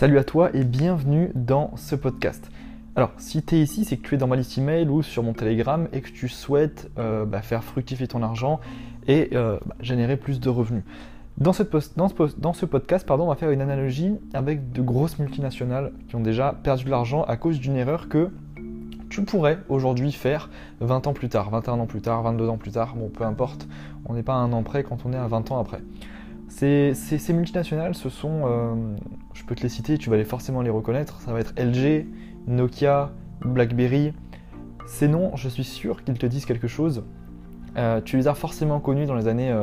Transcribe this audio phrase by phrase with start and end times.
[0.00, 2.50] Salut à toi et bienvenue dans ce podcast.
[2.96, 5.22] Alors, si tu es ici, c'est que tu es dans ma liste email ou sur
[5.22, 8.60] mon Telegram et que tu souhaites euh, bah, faire fructifier ton argent
[9.08, 10.84] et euh, bah, générer plus de revenus.
[11.36, 16.22] Dans ce, podcast, pardon, on va faire une analogie avec de grosses multinationales qui ont
[16.22, 18.30] déjà perdu de l'argent à cause d'une erreur que
[19.10, 20.48] tu pourrais aujourd'hui faire
[20.80, 23.68] 20 ans plus tard, 21 ans plus tard, 22 ans plus tard, bon peu importe,
[24.06, 25.82] on n'est pas à un an près quand on est à 20 ans après.
[26.50, 28.74] Ces, multinationales, ce sont, euh,
[29.32, 32.06] je peux te les citer, tu vas les forcément les reconnaître, ça va être LG,
[32.48, 34.12] Nokia, BlackBerry.
[34.86, 37.04] Ces noms, je suis sûr qu'ils te disent quelque chose.
[37.76, 39.54] Euh, tu les as forcément connus dans les années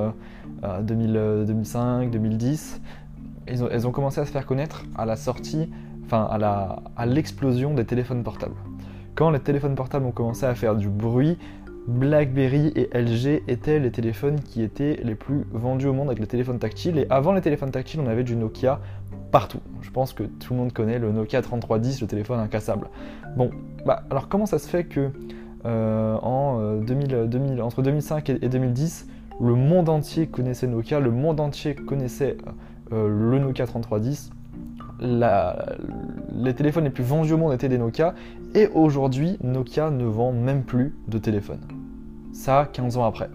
[0.82, 2.82] 2005, 2010.
[3.49, 5.70] Euh, elles ont, commencé à se faire connaître à la sortie,
[6.05, 6.27] enfin
[6.96, 8.55] à l'explosion des téléphones portables.
[9.13, 11.38] Quand les téléphones portables ont commencé à faire du bruit,
[11.88, 16.27] BlackBerry et LG étaient les téléphones qui étaient les plus vendus au monde avec les
[16.27, 16.98] téléphones tactiles.
[16.98, 18.79] Et avant les téléphones tactiles, on avait du Nokia
[19.32, 19.60] partout.
[19.82, 22.88] Je pense que tout le monde connaît le Nokia 3310, le téléphone incassable.
[23.38, 23.52] Bon,
[23.85, 25.12] bah alors comment ça se fait que
[25.66, 29.07] euh, en 2000, euh, entre 2005 et 2010,
[29.40, 32.38] le monde entier connaissait Nokia, le monde entier connaissait
[32.91, 34.32] euh, le Nokia 3310
[34.99, 38.16] les téléphones les plus vendus au monde étaient des Nokia,
[38.55, 41.60] et aujourd'hui, Nokia ne vend même plus de téléphone.
[42.38, 43.32] Ça, 15 ans après.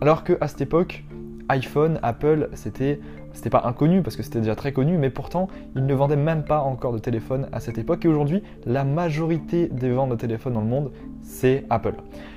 [0.00, 1.04] Alors qu'à cette époque,
[1.50, 2.98] iPhone, Apple, c'était
[3.34, 6.42] c'était pas inconnu parce que c'était déjà très connu, mais pourtant ils ne vendaient même
[6.44, 8.06] pas encore de téléphone à cette époque.
[8.06, 11.96] Et aujourd'hui, la majorité des ventes de téléphones dans le monde, c'est Apple.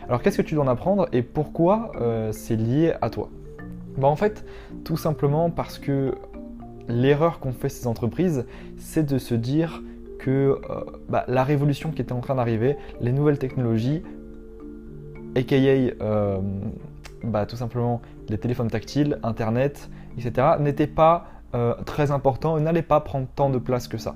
[0.10, 3.30] Alors qu'est-ce que tu dois en apprendre et pourquoi euh, c'est lié à toi?
[3.98, 4.46] Bah En fait,
[4.84, 6.16] tout simplement parce que
[6.90, 8.46] l'erreur qu'ont fait ces entreprises,
[8.78, 9.82] c'est de se dire
[10.20, 14.04] que euh, bah, la révolution qui était en train d'arriver, les nouvelles technologies,
[15.36, 16.40] aka euh,
[17.24, 22.82] bah, tout simplement les téléphones tactiles, Internet, etc., n'étaient pas euh, très importants et n'allaient
[22.82, 24.16] pas prendre tant de place que ça.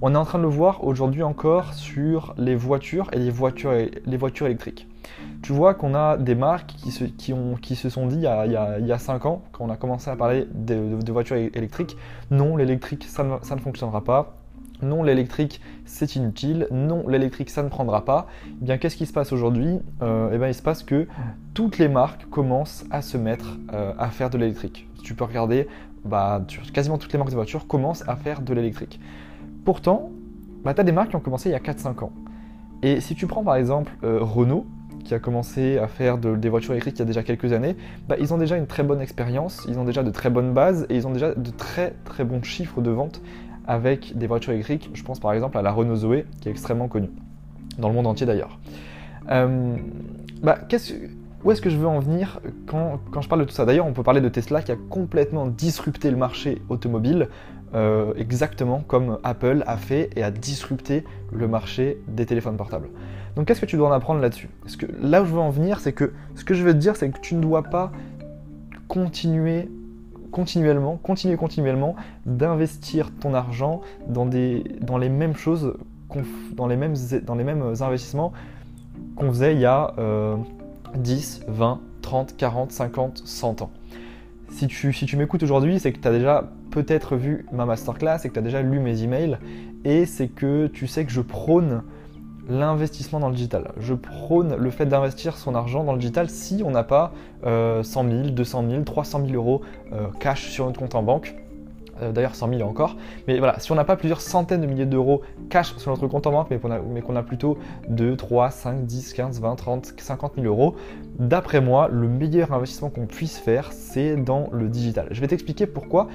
[0.00, 3.72] On est en train de le voir aujourd'hui encore sur les voitures et les voitures,
[4.46, 4.86] électriques.
[5.42, 8.92] Tu vois qu'on a des marques qui se, sont dit il y, a, il, y
[8.92, 11.96] a, 5 ans, quand on a commencé à parler de, voitures électriques,
[12.30, 14.37] non, l'électrique, ça ne fonctionnera pas.
[14.82, 16.68] Non, l'électrique, c'est inutile.
[16.70, 18.26] Non, l'électrique, ça ne prendra pas.
[18.46, 19.80] Eh bien, qu'est-ce qui se passe aujourd'hui?
[20.02, 21.08] Euh, Eh bien, il se passe que
[21.54, 24.88] toutes les marques commencent à se mettre euh, à faire de l'électrique.
[25.02, 25.66] Tu peux regarder,
[26.04, 29.00] bah, quasiment toutes les marques de voitures commencent à faire de l'électrique.
[29.64, 30.10] Pourtant,
[30.64, 32.12] bah, tu as des marques qui ont commencé il y a 4-5 ans.
[32.82, 34.66] Et si tu prends par exemple euh, Renault,
[35.04, 37.76] qui a commencé à faire des voitures électriques il y a déjà quelques années,
[38.08, 40.86] bah, ils ont déjà une très bonne expérience, ils ont déjà de très bonnes bases
[40.90, 43.20] et ils ont déjà de très très bons chiffres de vente
[43.68, 44.90] avec des voitures électriques.
[44.94, 47.10] Je pense par exemple à la Renault Zoé, qui est extrêmement connue,
[47.78, 48.58] dans le monde entier d'ailleurs.
[49.30, 49.76] Euh,
[50.42, 50.58] bah,
[51.44, 53.64] où est-ce que je veux en venir quand, quand je parle de tout ça?
[53.64, 57.28] D'ailleurs, on peut parler de Tesla qui a complètement disrupté le marché automobile
[57.74, 62.88] euh, exactement comme Apple a fait et a disrupté le marché des téléphones portables.
[63.36, 64.48] Donc qu'est-ce que tu dois en apprendre là-dessus?
[65.00, 67.10] Là où je veux en venir, c'est que ce que je veux te dire, c'est
[67.10, 67.92] que tu ne dois pas
[68.88, 69.68] continuer
[70.30, 71.96] continuellement, continuer continuellement
[72.26, 75.74] d'investir ton argent dans, les mêmes choses,
[76.52, 76.94] dans les mêmes,
[77.80, 78.32] investissements
[79.16, 79.94] qu'on faisait il y a
[80.94, 83.70] 10, 20, 30, 40, 50, 100 ans.
[84.50, 88.20] Si tu, si tu m'écoutes aujourd'hui, c'est que tu as déjà peut-être vu ma masterclass
[88.24, 89.38] et que tu as déjà lu mes emails
[89.84, 91.82] et c'est que tu sais que je prône
[92.48, 93.72] l'investissement dans le digital.
[93.78, 97.12] Je prône le fait d'investir son argent dans le digital si on n'a pas
[97.44, 101.34] 100 000, 200 000, 300 000 euros euh, cash sur notre compte en banque.
[102.02, 102.96] Euh, d'ailleurs 100 000 encore.
[103.26, 106.26] Mais voilà, si on n'a pas plusieurs centaines de milliers d'euros cash sur notre compte
[106.26, 107.58] en banque, mais qu'on a, a, plutôt
[107.88, 110.76] 2, 3, 5, 10, 15, 20, 30, 50 000 euros,
[111.18, 115.08] d'après moi, le meilleur investissement qu'on puisse faire, c'est dans le digital.
[115.10, 116.08] Je vais t'expliquer pourquoi.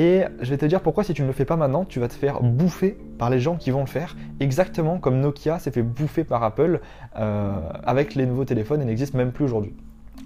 [0.00, 2.08] Et je vais te dire pourquoi si tu ne le fais pas maintenant, tu vas
[2.08, 5.82] te faire bouffer par les gens qui vont le faire, exactement comme Nokia s'est fait
[5.82, 6.80] bouffer par Apple
[7.18, 7.52] euh,
[7.84, 9.76] avec les nouveaux téléphones et n'existe même plus aujourd'hui.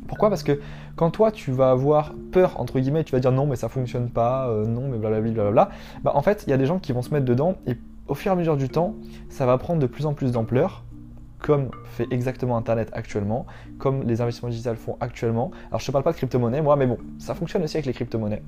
[0.07, 0.29] Pourquoi?
[0.29, 0.61] Parce que
[0.95, 4.11] quand toi tu vas avoir peur, entre guillemets, tu vas dire non mais ça fonctionne
[4.11, 5.71] pas, euh, non mais blablabla, blablabla,
[6.05, 7.77] bah en fait il y a des gens qui vont se mettre dedans et
[8.07, 8.95] au fur et à mesure du temps,
[9.29, 10.85] ça va prendre de plus en plus d'ampleur,
[11.41, 13.45] comme fait exactement Internet actuellement,
[13.79, 15.51] comme les investissements digitaux font actuellement.
[15.71, 17.93] Alors je ne parle pas de crypto-monnaie moi, mais bon, ça fonctionne aussi avec les
[17.93, 18.43] crypto-monnaies.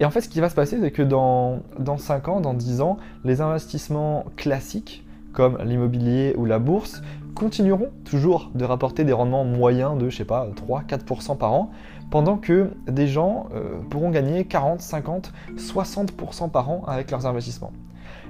[0.00, 2.54] Et en fait, ce qui va se passer, c'est que dans, dans 5 ans, dans
[2.54, 5.04] 10 ans, les investissements classiques,
[5.34, 7.02] comme l'immobilier ou la bourse,
[7.34, 11.70] continueront toujours de rapporter des rendements moyens de, je sais pas, 3-4% par an,
[12.10, 17.72] pendant que des gens euh, pourront gagner 40, 50, 60% par an avec leurs investissements.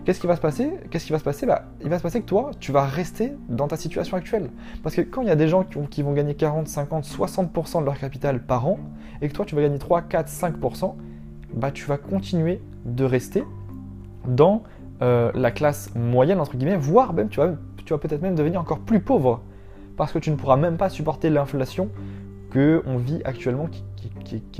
[0.04, 0.72] Qu'est-ce qui va se passer?
[0.90, 1.46] Qu'est-ce qui va se passer?
[1.46, 4.50] Bah, Il va se passer que toi, tu vas rester dans ta situation actuelle.
[4.82, 7.84] Parce que quand il y a des gens qui, vont gagner 40, 50, 60% de
[7.84, 8.78] leur capital par an,
[9.22, 10.94] et que toi, tu vas gagner 3, 4, 5%,
[11.54, 13.44] bah, tu vas continuer de rester
[14.26, 14.62] dans
[15.02, 17.54] euh, la classe moyenne, entre guillemets, voire même tu vas,
[17.84, 19.40] tu vas peut-être même devenir encore plus pauvre
[19.96, 21.88] parce que tu ne pourras même pas supporter l'inflation
[22.50, 23.82] que on vit actuellement qui,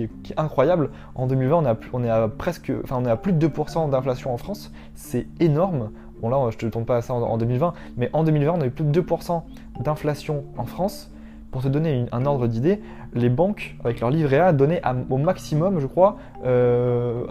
[0.02, 0.90] est incroyable.
[1.14, 4.32] En 2020, on, on, est à presque, enfin, on est à plus de 2% d'inflation
[4.32, 4.72] en France.
[4.94, 5.90] C'est énorme.
[6.20, 8.60] Bon là, je ne te tourne pas à ça en, 2020, mais en 2020, on
[8.60, 9.42] a eu plus de 2%
[9.80, 11.10] d'inflation en France.
[11.50, 12.80] Pour te donner un ordre d'idée,
[13.12, 17.24] les banques, avec leur livret A, donnaient au maximum, je crois, 1% euh,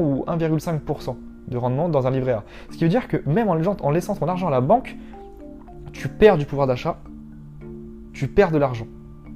[0.00, 1.16] ou 1,5%
[1.48, 2.44] de rendement dans un livret A.
[2.70, 4.96] Ce qui veut dire que même en, laissant ton argent à la banque,
[5.92, 6.98] tu perds du pouvoir d'achat,
[8.12, 8.86] tu perds de l'argent.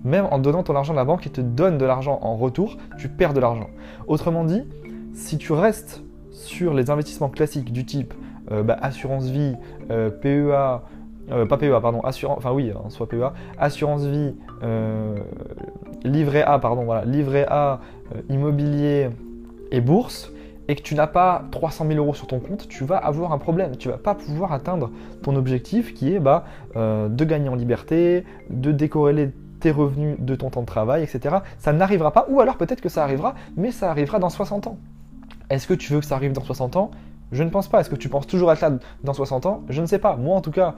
[0.04, 2.78] Même en donnant ton argent à la banque, ils te donne de l'argent en retour,
[2.98, 3.68] tu perds de l'argent.
[4.06, 4.64] Autrement dit,
[5.12, 8.14] si tu restes sur les investissements classiques du type
[8.50, 9.54] euh, bah, assurance vie,
[9.90, 10.82] euh, PEA,
[11.32, 14.34] euh, pas PEA, pardon, assurance, enfin oui, hein, soit PEA, assurance vie,
[16.04, 17.80] livret A, pardon, voilà, livret A,
[18.28, 19.08] immobilier
[19.70, 20.32] et bourse,
[20.68, 23.38] et que tu n'as pas 300 000 euros sur ton compte, tu vas avoir un
[23.38, 23.76] problème.
[23.76, 24.90] Tu vas pas pouvoir atteindre
[25.22, 26.44] ton objectif qui est bah,
[26.76, 29.32] de gagner en liberté, de décorréler
[29.62, 31.36] tes revenus de ton temps de travail, etc.
[31.58, 34.76] Ça n'arrivera pas, ou alors peut-être que ça arrivera, mais ça arrivera dans 60 ans.
[35.48, 36.90] Est-ce que tu veux que ça arrive dans 60 ans?
[37.32, 37.80] Je ne pense pas.
[37.80, 38.72] Est-ce que tu penses toujours être là
[39.04, 39.62] dans 60 ans?
[39.68, 40.16] Je ne sais pas.
[40.16, 40.74] Moi, en tout cas,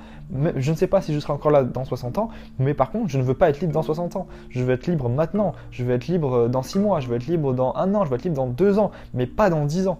[0.57, 2.29] je ne sais pas si je serai encore là dans 60 ans.
[2.59, 4.27] Mais par contre, je ne veux pas être libre dans 60 ans.
[4.51, 5.53] Je veux être libre maintenant.
[5.71, 7.01] Je veux être libre euh, dans 6 mois.
[7.01, 8.05] Je veux être libre dans un an.
[8.05, 8.93] Je veux être libre dans 2 ans.
[9.15, 9.99] Mais pas dans 10 ans.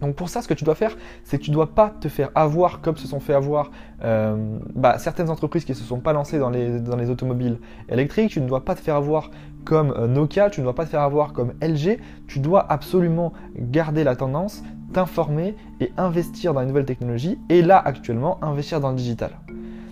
[0.00, 2.08] Donc pour ça, ce que tu dois faire, c'est que tu ne dois pas te
[2.08, 3.70] faire avoir comme se sont fait avoir
[4.02, 7.58] euh, bah, certaines entreprises qui ne se sont pas lancées dans les, dans les, automobiles
[7.88, 8.30] électriques.
[8.30, 9.30] Tu ne dois pas te faire avoir
[9.64, 11.98] comme euh, Nokia, tu ne dois pas te faire avoir comme LG.
[12.28, 17.38] Tu dois absolument garder la tendance, t'informer et investir dans les nouvelles technologies.
[17.48, 19.30] Et là, actuellement, investir dans le digital.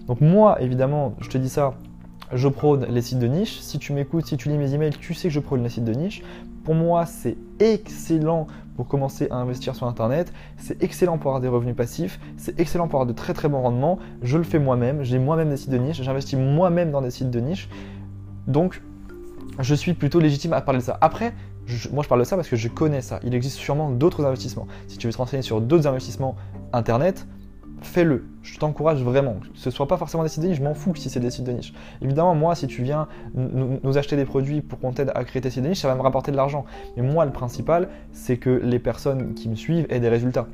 [0.06, 1.74] Donc moi, évidemment, je te dis ça,
[2.32, 3.60] je prône les sites de niche.
[3.60, 5.84] Si tu m'écoutes, si tu lis mes emails, tu sais que je prône les sites
[5.84, 6.22] de niche.
[6.64, 8.46] Pour moi, c'est excellent
[8.76, 10.32] pour commencer à investir sur Internet.
[10.56, 12.20] C'est excellent pour avoir des revenus passifs.
[12.36, 13.98] C'est excellent pour avoir de très très bons rendements.
[14.22, 15.02] Je le fais moi-même.
[15.02, 16.02] J'ai moi-même des sites de niche.
[16.02, 17.68] J'investis moi-même dans des sites de niche.
[18.46, 18.82] Donc,
[19.58, 20.98] je suis plutôt légitime à parler de ça.
[21.00, 21.34] Après,
[21.92, 23.20] moi je parle de ça parce que je connais ça.
[23.24, 24.66] Il existe sûrement d'autres investissements.
[24.86, 26.36] Si tu veux te renseigner sur d'autres investissements
[26.72, 27.26] Internet,
[27.82, 28.26] fais-le.
[28.42, 29.34] Je t'encourage vraiment.
[29.34, 31.30] Que ce soit pas forcément des sites de niche, je m'en fous si c'est des
[31.30, 31.72] sites de niche.
[32.02, 35.50] Évidemment, moi, si tu viens nous, acheter des produits pour qu'on t'aide à créer tes
[35.50, 36.64] sites de niche, ça va me rapporter de l'argent.
[36.96, 40.46] Mais moi, le principal, c'est que les personnes qui me suivent aient des résultats.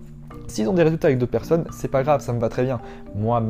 [0.46, 2.80] S'ils ont des résultats avec d'autres personnes, c'est pas grave, ça me va très bien.
[3.14, 3.42] Moi,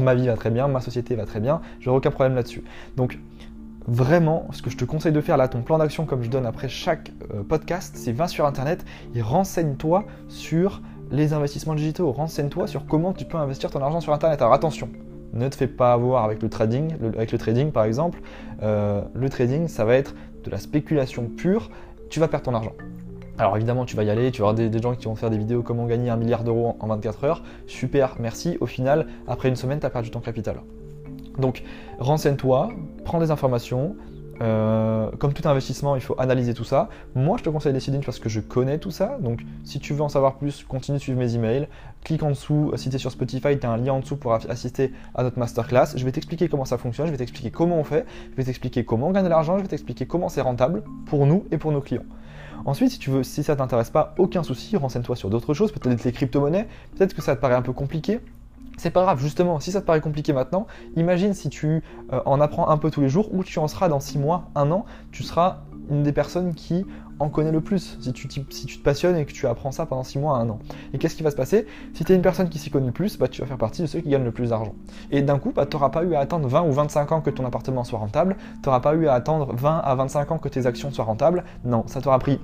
[0.00, 2.64] ma vie va très bien, ma société va très bien, j'aurai aucun problème là-dessus.
[2.96, 3.18] Donc,
[3.86, 6.46] vraiment, ce que je te conseille de faire là, ton plan d'action, comme je donne
[6.46, 8.84] après chaque euh, podcast, c'est va sur internet
[9.14, 12.12] et renseigne-toi sur les investissements digitaux.
[12.12, 14.40] Renseigne-toi sur comment tu peux investir ton argent sur Internet.
[14.42, 14.88] Alors attention,
[15.32, 16.94] ne te fais pas avoir avec le trading.
[17.14, 18.20] avec le trading, par exemple,
[18.62, 21.70] euh, le trading, ça va être de la spéculation pure.
[22.08, 22.72] Tu vas perdre ton argent.
[23.38, 25.38] Alors évidemment, tu vas y aller, tu vas avoir des, gens qui vont faire des
[25.38, 27.42] vidéos comment gagner un milliard d'euros en 24 heures.
[27.66, 28.58] Super, merci.
[28.60, 30.60] Au final, après une semaine, tu as perdu ton capital.
[31.40, 31.62] Donc,
[31.98, 32.70] renseigne-toi,
[33.04, 33.96] prends des informations,
[34.42, 36.88] euh, comme tout investissement, il faut analyser tout ça.
[37.14, 39.18] Moi, je te conseille Decidim parce que je connais tout ça.
[39.20, 41.68] Donc, si tu veux en savoir plus, continue de suivre mes emails.
[42.04, 42.72] Clique en dessous.
[42.76, 45.38] Si tu es sur Spotify, tu as un lien en dessous pour assister à notre
[45.38, 45.96] masterclass.
[45.96, 47.06] Je vais t'expliquer comment ça fonctionne.
[47.06, 48.06] Je vais t'expliquer comment on fait.
[48.30, 49.58] Je vais t'expliquer comment on gagne de l'argent.
[49.58, 52.04] Je vais t'expliquer comment c'est rentable pour nous et pour nos clients.
[52.64, 56.04] Ensuite, si tu veux, si ça t'intéresse pas, aucun souci, renseigne-toi sur d'autres choses, peut-être
[56.04, 58.20] les crypto-monnaies, peut-être que ça te paraît un peu compliqué.
[58.80, 61.82] C'est pas grave, justement, si ça te paraît compliqué maintenant, imagine si tu
[62.14, 64.48] euh, en apprends un peu tous les jours ou tu en seras dans 6 mois,
[64.54, 66.86] 1 an, tu seras une des personnes qui
[67.18, 67.98] en connaît le plus.
[68.00, 70.60] Si tu, te passionnes et que tu apprends ça pendant 6 mois, 1 an.
[70.94, 71.66] Et qu'est-ce qui va se passer?
[71.92, 73.82] Si tu es une personne qui s'y connaît le plus, bah, tu vas faire partie
[73.82, 74.74] de ceux qui gagnent le plus d'argent.
[75.10, 77.28] Et d'un coup, bah, tu n'auras pas eu à attendre 20 ou 25 ans que
[77.28, 80.48] ton appartement soit rentable, tu n'auras pas eu à attendre 20 à 25 ans que
[80.48, 81.44] tes actions soient rentables.
[81.66, 82.40] Non, ça t'aura pris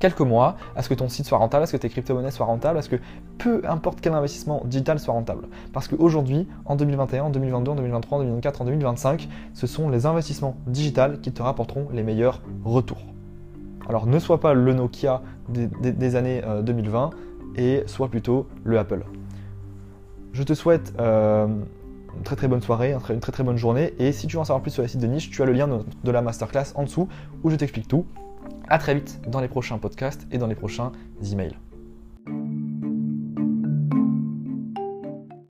[0.00, 2.46] quelques mois à ce que ton site soit rentable, à ce que tes crypto-monnaies soient
[2.46, 2.96] rentables, à ce que
[3.38, 5.46] peu importe quel investissement digital soit rentable.
[5.72, 10.06] Parce qu'aujourd'hui, en 2021, en 2022, en 2023, en 2024, en 2025, ce sont les
[10.06, 13.04] investissements digitales qui te rapporteront les meilleurs retours.
[13.88, 17.10] Alors ne sois pas le Nokia des, années 2020 euh,
[17.56, 19.04] et sois plutôt le Apple.
[20.32, 21.48] Je te souhaite euh,
[22.16, 23.94] une très très bonne soirée, une très très bonne journée.
[23.98, 25.52] Et si tu veux en savoir plus sur les sites de niche, tu as le
[25.52, 27.08] lien de la masterclass en dessous
[27.42, 28.06] où je t'explique tout.
[28.72, 30.92] A très vite dans les prochains podcasts et dans les prochains
[31.32, 31.56] emails.